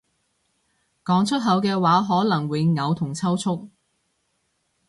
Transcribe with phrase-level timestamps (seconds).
[1.05, 3.69] 講出口嘅話可能會嘔同抽搐